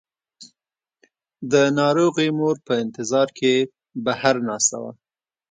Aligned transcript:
د 1.51 1.53
ناروغې 1.79 2.29
مور 2.37 2.55
په 2.67 2.73
انتظار 2.83 3.27
کې 3.37 3.53
بهر 4.05 4.35
ناسته 4.47 4.77
وه. 4.81 4.91